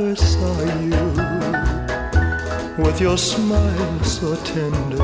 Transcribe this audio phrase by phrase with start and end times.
[0.00, 1.06] I saw you,
[2.80, 5.02] with your smile so tender,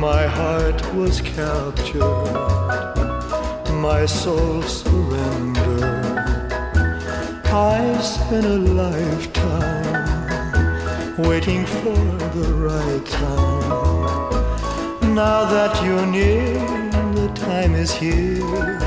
[0.00, 2.02] my heart was captured,
[3.74, 6.18] my soul surrendered.
[7.46, 10.02] I spent a lifetime
[11.18, 11.94] waiting for
[12.34, 14.34] the right time.
[15.14, 16.58] Now that you're near,
[17.14, 18.80] the time is here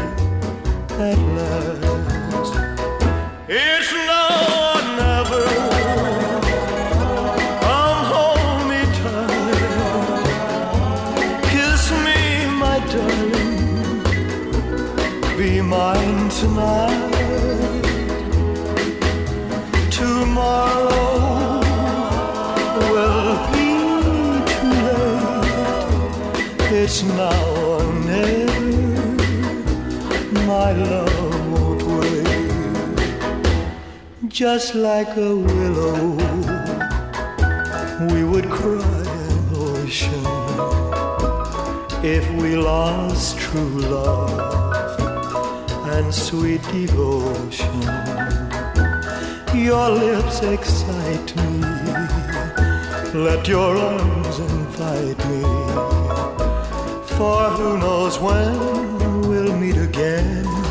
[0.99, 1.84] at last.
[26.88, 28.61] It's now or never.
[30.45, 32.27] My love won't wait.
[34.27, 36.16] Just like a willow,
[38.14, 40.25] we would cry an ocean
[42.05, 44.99] if we lost true love
[45.95, 47.82] and sweet devotion.
[49.55, 51.61] Your lips excite me.
[53.27, 55.95] Let your arms invite me.
[57.17, 60.64] For who knows when we'll meet again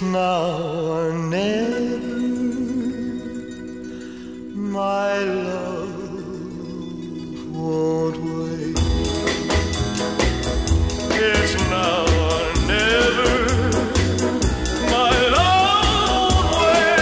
[0.00, 1.98] It's now or never.
[4.54, 6.22] My love
[7.52, 8.78] won't wait.
[11.18, 13.32] It's now or never.
[14.86, 17.00] My love won't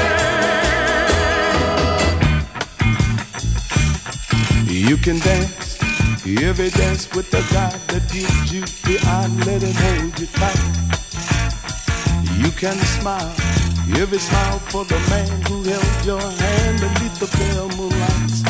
[4.70, 5.76] You can dance,
[6.24, 10.85] every dance with the guy that gives you the eye, let him hold you tight.
[12.36, 13.32] You can smile,
[13.97, 18.42] every smile for the man who held your hand beneath the pale moonlights.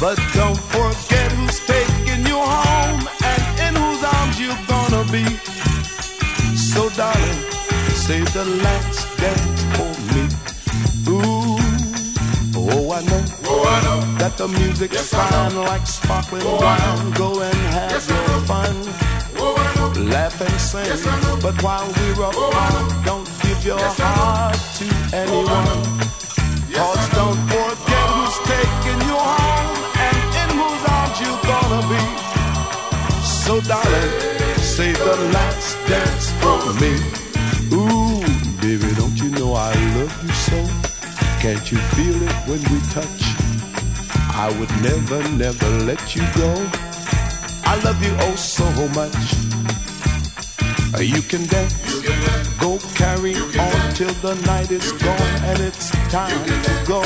[0.00, 3.02] But don't forget who's taking you home
[3.32, 5.24] and in whose arms you're gonna be.
[6.56, 7.40] So darling,
[8.06, 10.24] save the last dance for me.
[11.08, 11.58] Ooh,
[12.56, 14.18] oh I know, Oh, I know.
[14.18, 17.10] that the music's Yes, fine like sparkling Oh, wine.
[17.12, 18.74] Go and have Yes, your fun.
[20.02, 20.10] Oh.
[20.10, 21.04] Laugh and sing, Yes,
[21.42, 25.82] but while we're Oh, I apart, don't give your Yes, heart to anyone.
[26.68, 29.70] Yes, Cause don't forget who's taking you home
[30.06, 32.02] and in whose arms you're gonna be.
[33.22, 34.12] So darling,
[34.58, 36.92] save the last dance for me.
[37.70, 38.22] Ooh,
[38.60, 40.58] baby, don't you know I love you so?
[41.40, 43.22] Can't you feel it when we touch?
[44.34, 46.50] I would never, never let you go.
[47.64, 49.81] I love you oh so much.
[50.94, 51.74] Uh, You can dance,
[52.60, 57.02] go carry on till the night is gone and it's time to go.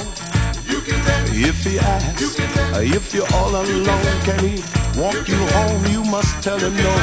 [1.38, 4.62] If he asks, uh, if you're all alone, can he
[5.00, 5.86] walk you home?
[5.86, 6.94] You must tell him no.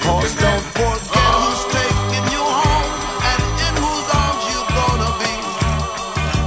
[0.00, 2.90] Cause don't forget who's taking you home
[3.30, 5.34] and in whose arms you're gonna be.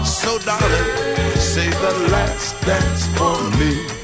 [0.05, 3.96] So darling, say the last dance for me.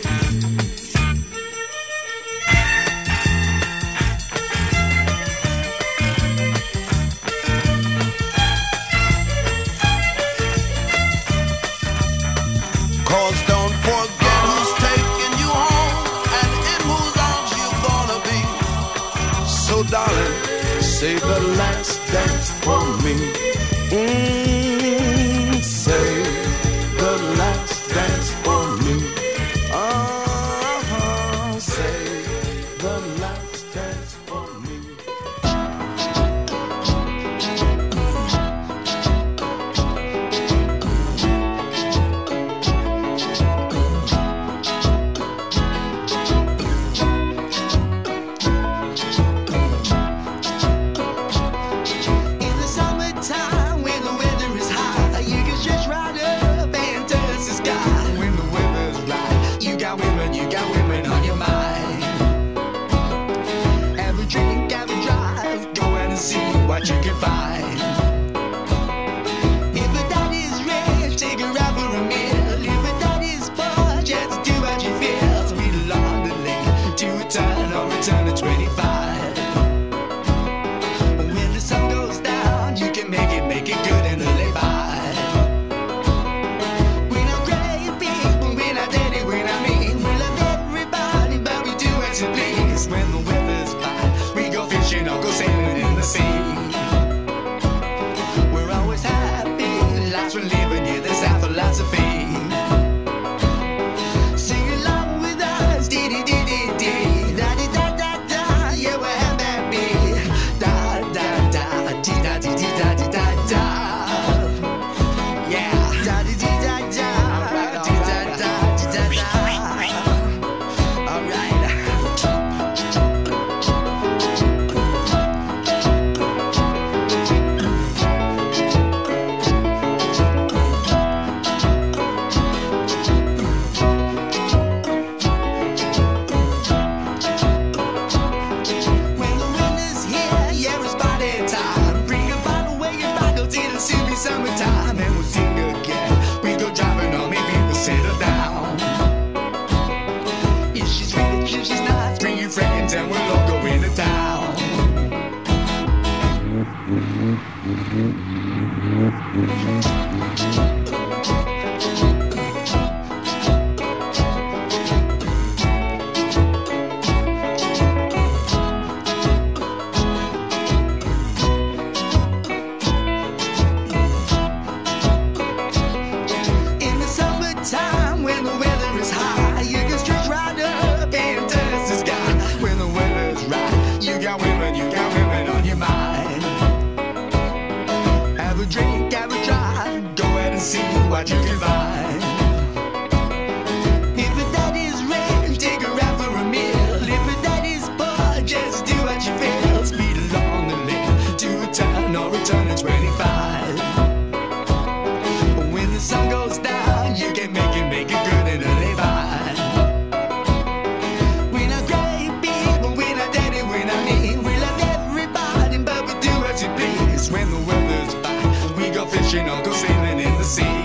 [219.33, 220.81] she no go sailing in the sea.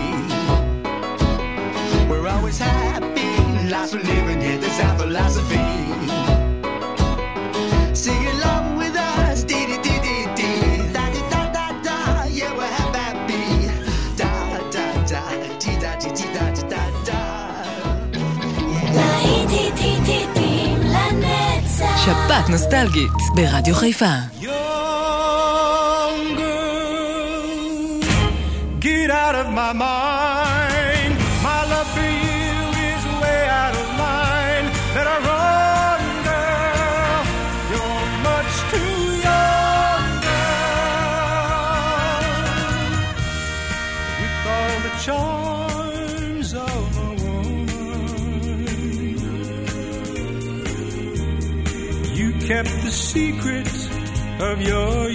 [2.09, 3.31] We're always happy,
[3.69, 5.69] life's for living, that's our philosophy.
[8.03, 10.01] Sing along with us, dee da dee
[10.97, 11.05] da
[11.57, 11.97] da da,
[12.39, 13.45] yeah, we're happy,
[14.21, 14.31] da
[14.75, 15.23] da da,
[15.63, 17.19] dee da dee da dee da da.
[22.05, 23.75] שפעת נוסטלגית ברדיו
[29.69, 31.15] my mind.
[31.43, 32.59] My love for you
[32.89, 34.67] is way out of line.
[34.95, 37.23] Better run, girl.
[37.73, 38.99] You're much too
[39.29, 40.69] young, girl.
[44.21, 47.89] With all the charms of a woman,
[52.17, 53.71] you kept the secret
[54.41, 55.11] of your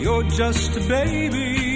[0.02, 1.67] You're just a baby.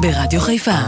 [0.00, 0.78] ברדיו חיפה.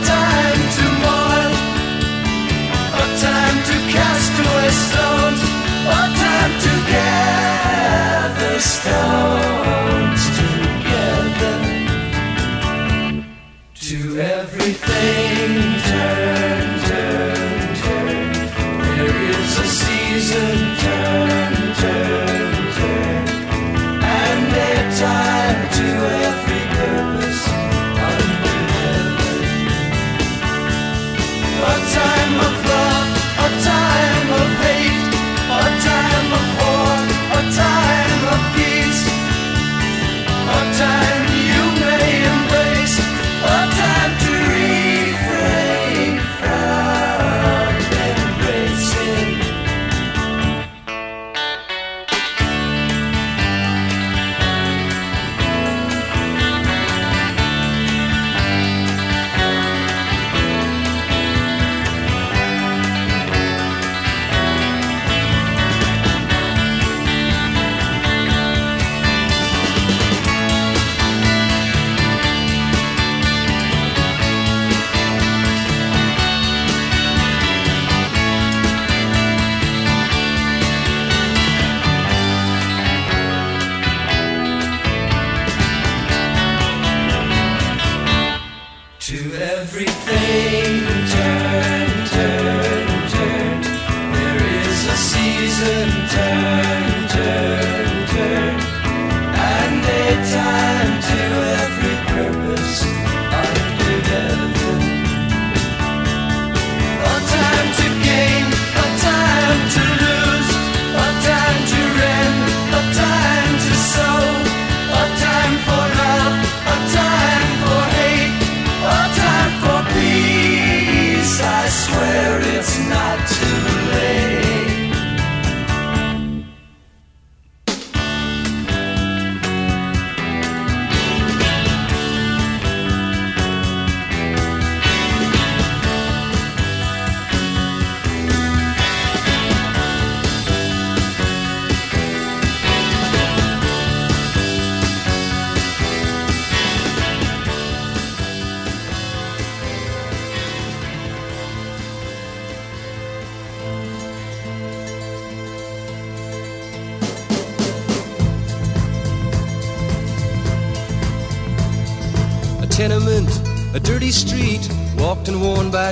[0.00, 0.42] Dance,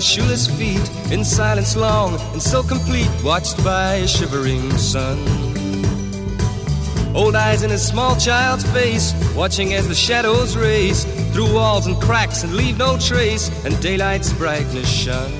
[0.01, 5.19] by shoeless feet, in silence long and so complete, watched by a shivering sun.
[7.15, 12.01] Old eyes in a small child's face, watching as the shadows race through walls and
[12.01, 15.40] cracks and leave no trace, and daylight's brightness shun.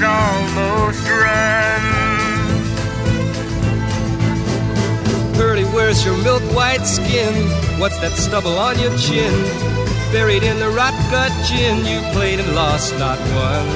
[0.00, 1.82] Race almost run.
[5.34, 7.34] Pearly, where's your milk white skin?
[7.80, 9.32] What's that stubble on your chin?
[10.12, 13.66] Buried in the rot gut gin, you played and lost, not won.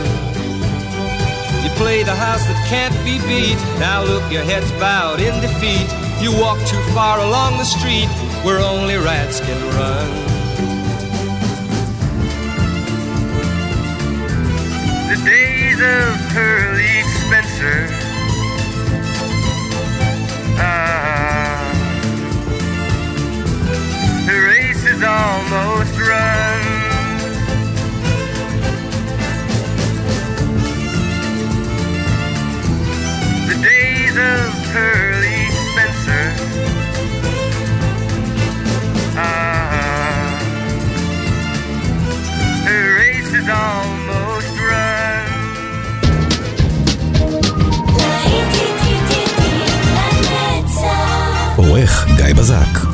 [1.63, 3.59] You play the house that can't be beat.
[3.79, 5.89] Now look, your head's bowed in defeat.
[6.23, 8.09] You walk too far along the street
[8.45, 10.34] where only rats can run.
[15.95, 17.87] of Pearly Spencer.
[20.59, 21.73] Ah,
[24.27, 26.63] the race is almost run.
[33.49, 35.04] The days of Pearly
[52.25, 52.94] גיא בזק.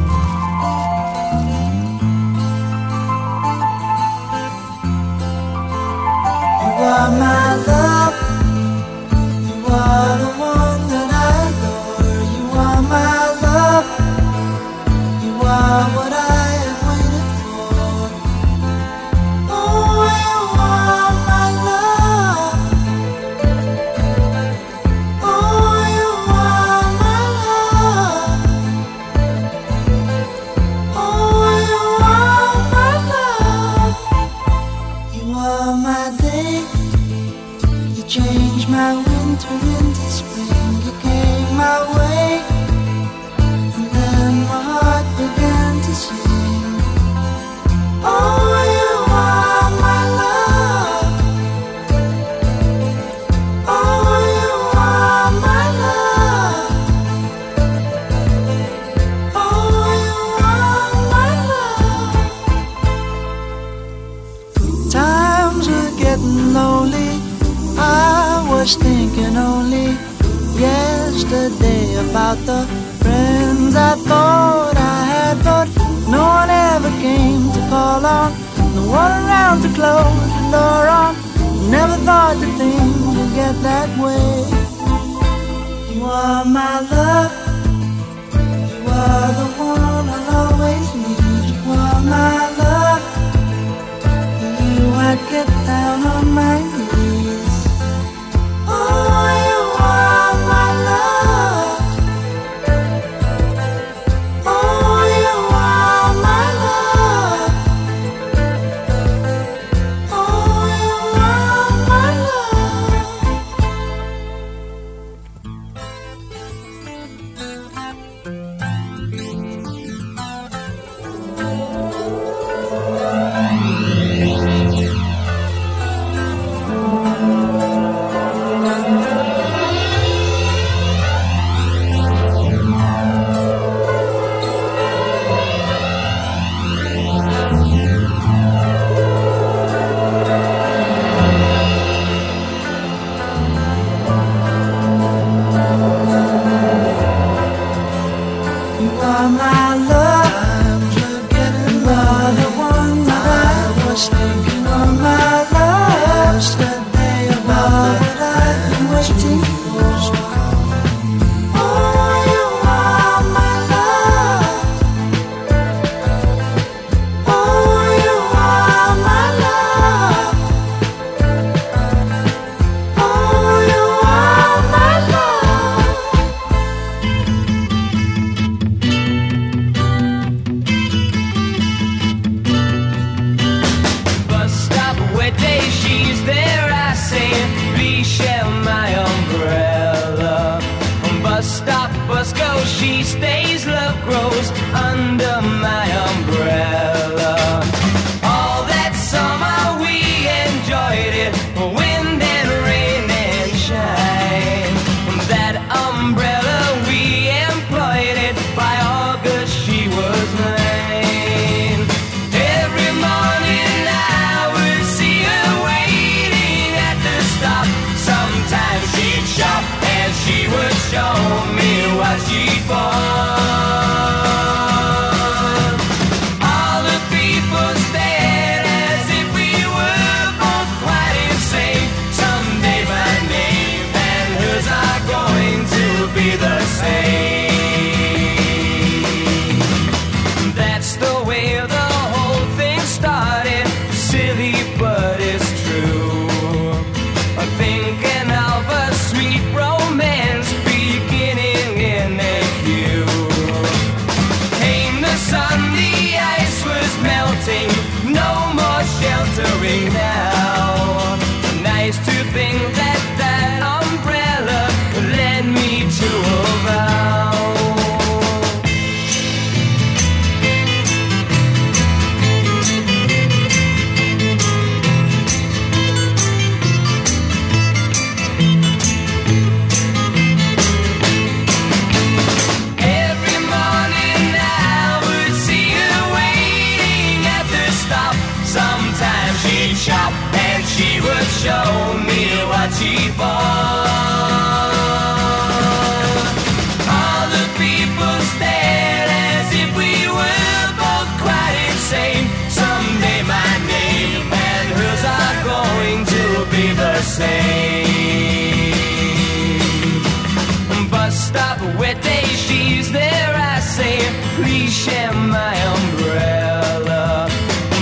[311.20, 312.24] stop wet day.
[312.46, 313.98] She's there, I say,
[314.36, 317.28] please share my umbrella.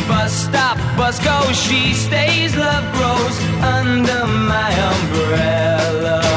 [0.08, 6.27] Bus stop, bus go, she stays, love grows under my umbrella.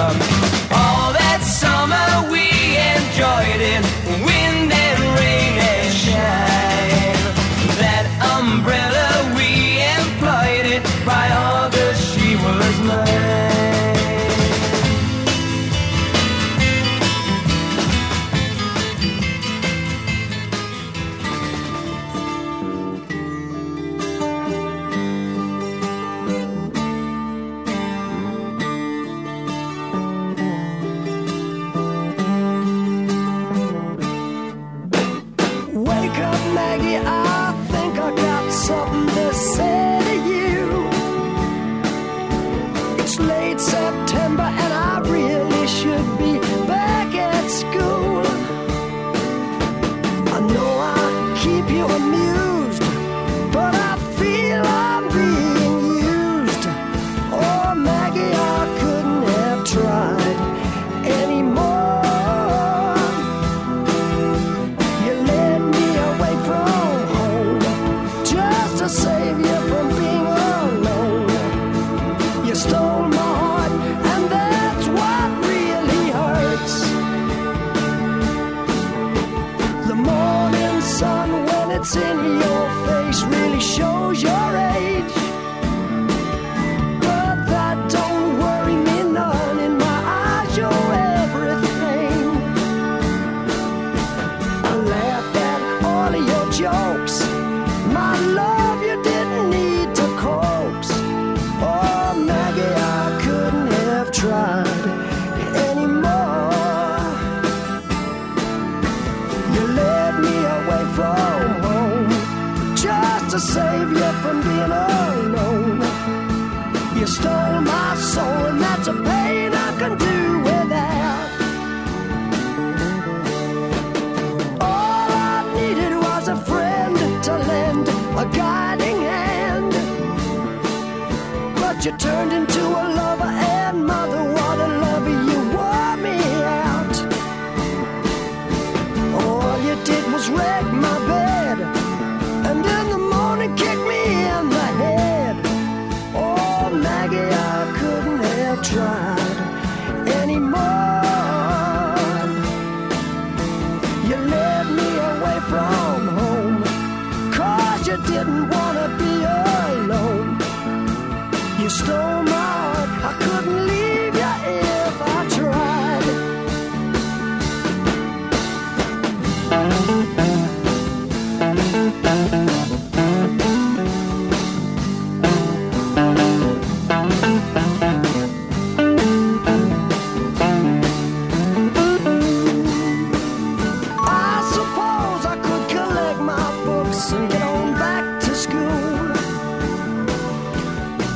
[132.22, 132.91] turned into a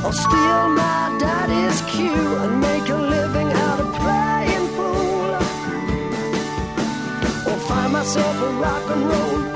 [0.06, 5.34] I'll steal my daddy's cue and make a living out of playing fool.
[7.50, 9.55] Or find myself a rock and roll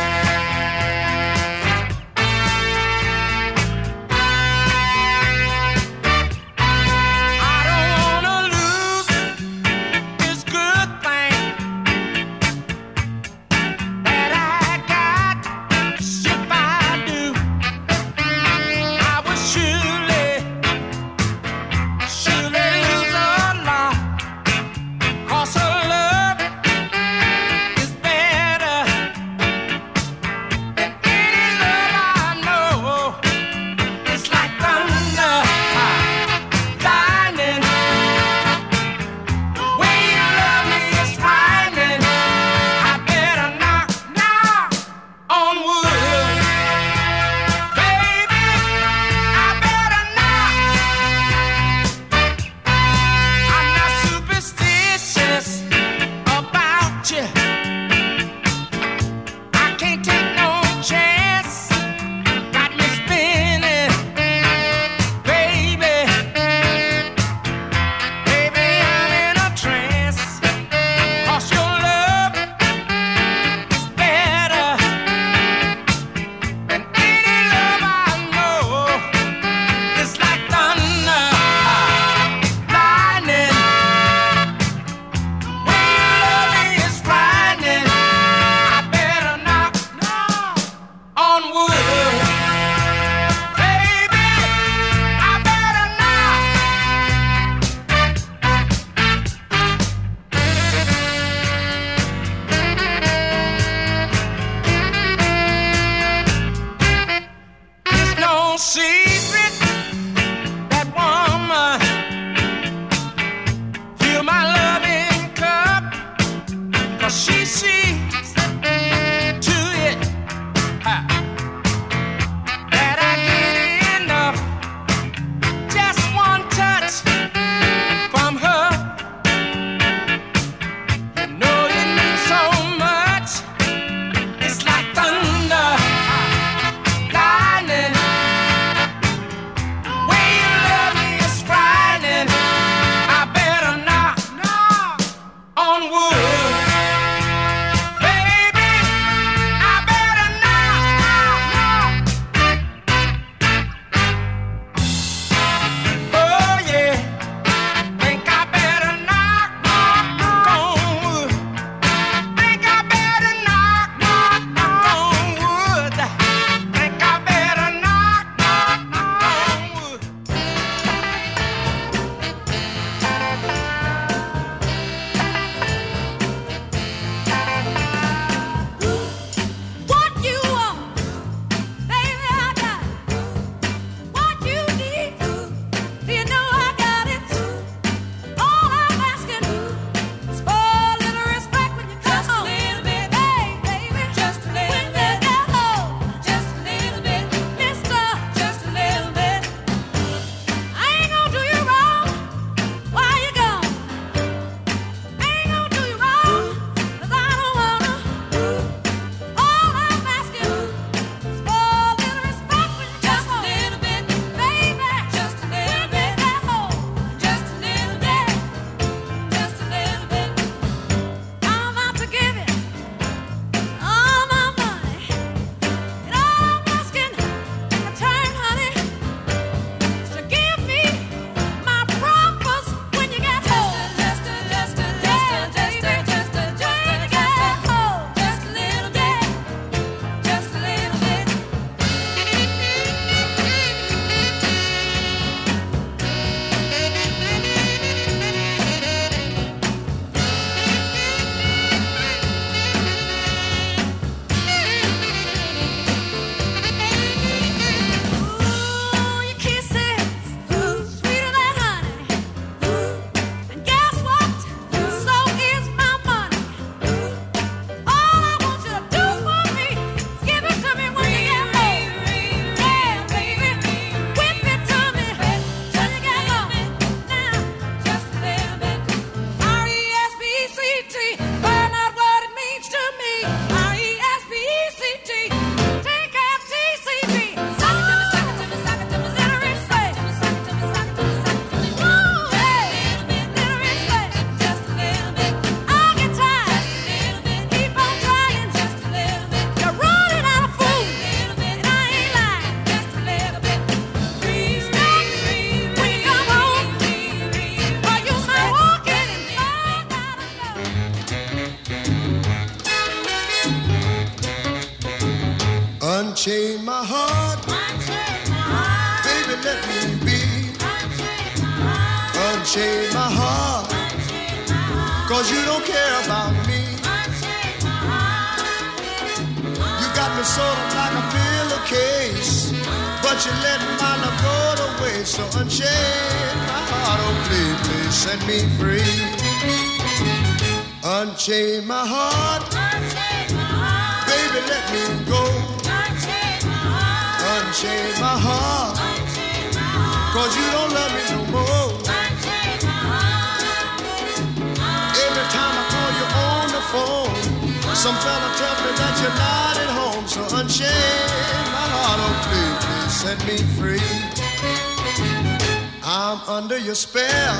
[366.65, 367.35] your spell.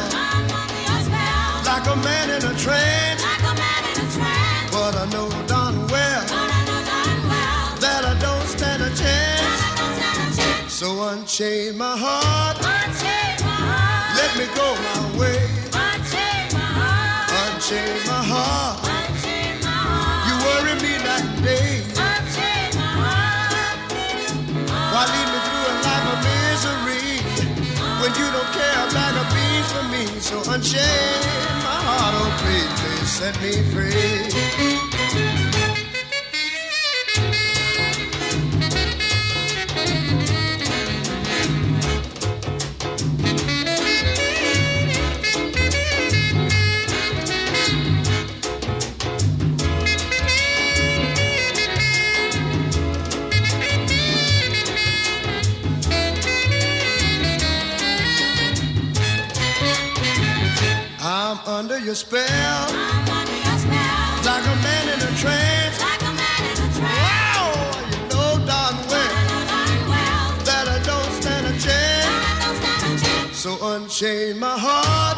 [1.65, 3.17] Like a man in a train.
[4.71, 6.25] But I know darn well.
[7.79, 10.71] That I don't stand a chance.
[10.71, 12.57] So unchain my heart.
[14.17, 15.41] Let me go my way.
[17.41, 18.20] Unchain my heart.
[29.71, 34.50] for me, so unchain my heart, oh please, please set me free.
[61.61, 62.25] under your spell.
[62.25, 64.25] I'm under your spell.
[64.25, 65.77] Like a man in a trance.
[65.79, 67.37] Like a man in a trance.
[67.37, 67.53] Oh,
[67.91, 69.13] you know darn well,
[69.93, 70.27] well.
[70.47, 73.37] That I don't stand a chance.
[73.37, 75.10] So unchain my heart.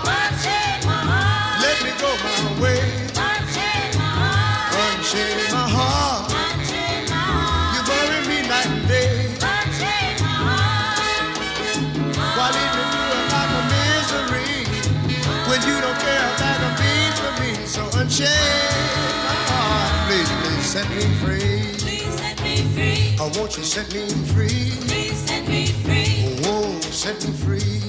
[23.36, 24.72] won't you set me free?
[24.88, 26.38] Please set me free.
[26.46, 26.70] Oh,
[27.02, 27.82] set me free.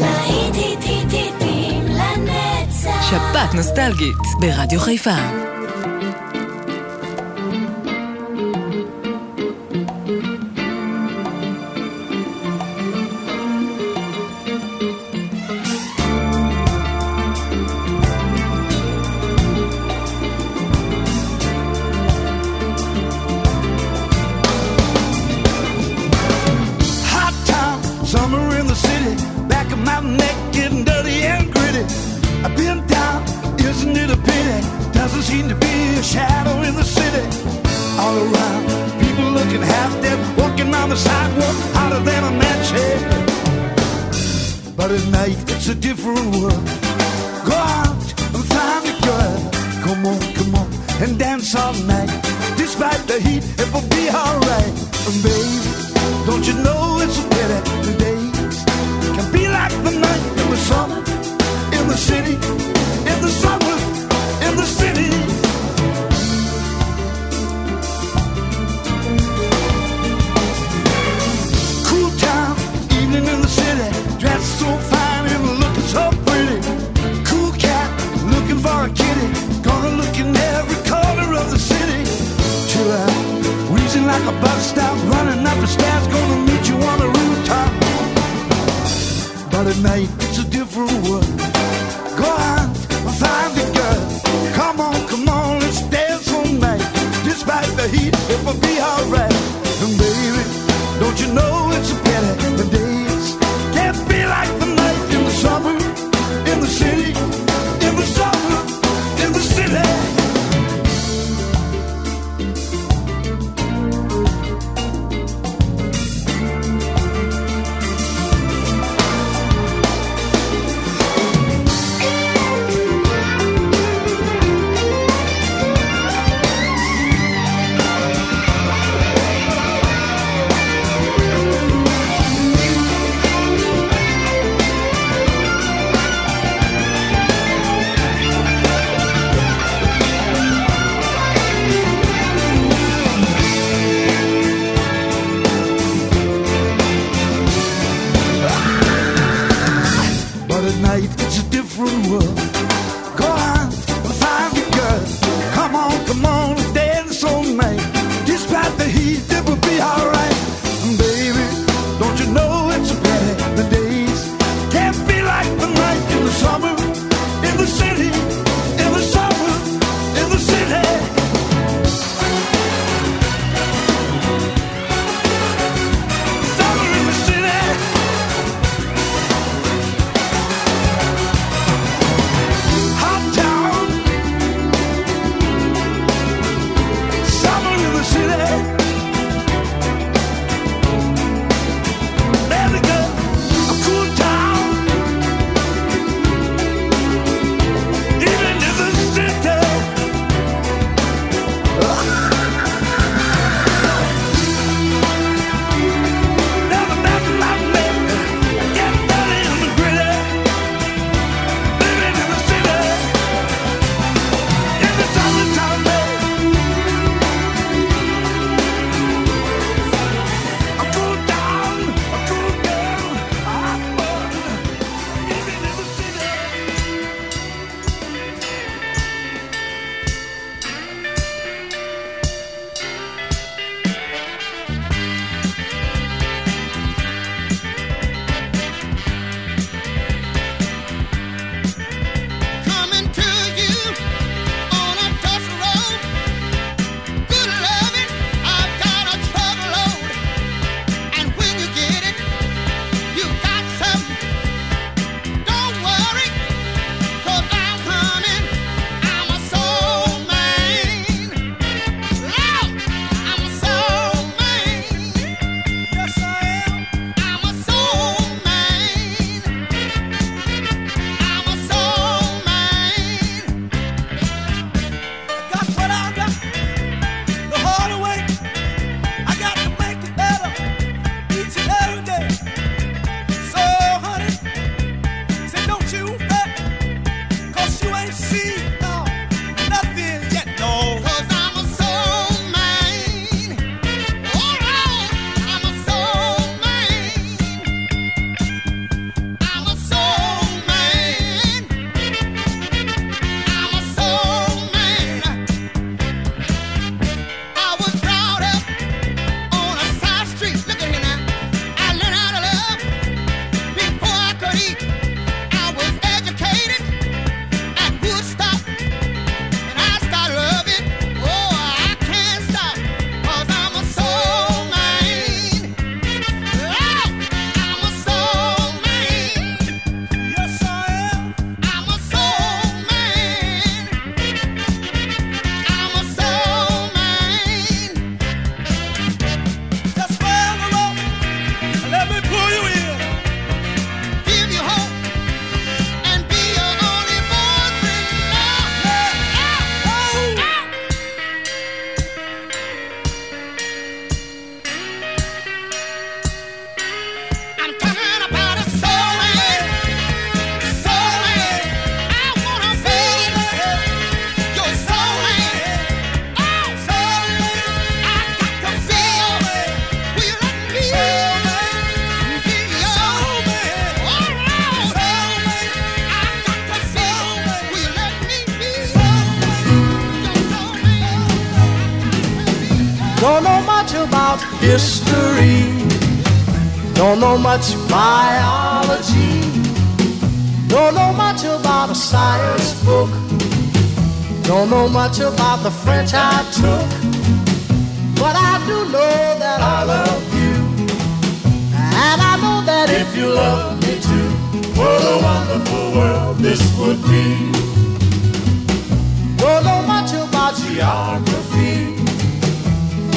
[0.00, 3.10] להיט היט היט היטים לנצח.
[3.10, 5.16] שבת נוסטלגית ברדיו חיפה.
[40.86, 43.00] down the sidewalk hotter than a match head.
[44.76, 46.64] But at night it's a different world.
[47.44, 48.02] Go out
[48.34, 49.50] and find a girl.
[49.84, 50.68] Come on, come on,
[51.02, 52.10] and dance all night.
[52.56, 54.74] Despite the heat, it will be alright.
[55.08, 55.58] And baby,
[56.26, 57.58] don't you know it's a pity?
[57.86, 58.15] Today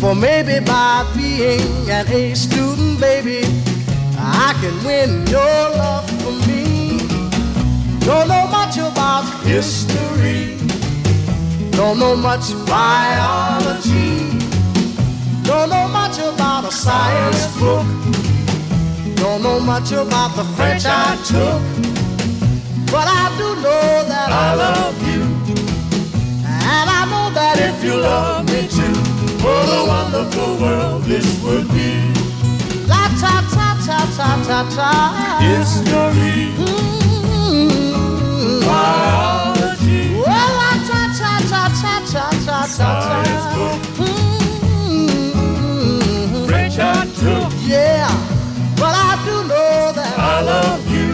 [0.00, 3.40] For maybe by being an A student, baby,
[4.16, 6.98] I can win your love for me.
[8.06, 10.56] Don't know much about history.
[11.72, 14.38] Don't know much biology.
[15.42, 17.84] Don't know much about a science book.
[19.16, 21.60] Don't know much about the French I took.
[22.86, 25.22] But I do know that I love you.
[26.46, 29.07] And I know that if you love me too,
[29.42, 32.12] what a wonderful world this would be.
[32.86, 34.90] La ta ta ta ta ta ta.
[35.40, 36.54] History.
[36.58, 37.88] Mm-hmm.
[38.66, 40.02] Biology.
[40.26, 43.18] Well, la ta ta ta ta ta ta ta ta.
[45.28, 46.46] Mm-hmm.
[46.46, 46.82] French I
[47.20, 47.50] took.
[47.66, 48.08] Yeah.
[48.76, 51.10] But I do know that I love you.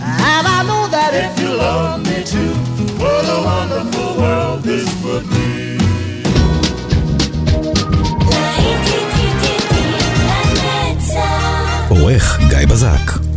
[0.00, 2.54] And I know that if you love me too,
[3.02, 5.57] what a wonderful world this would be.
[12.08, 13.27] עורך גיא בזק.